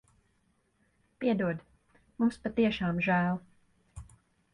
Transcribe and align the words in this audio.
Piedod. 1.23 1.59
Mums 2.23 2.39
patiešām 2.47 3.03
žēl. 3.09 3.39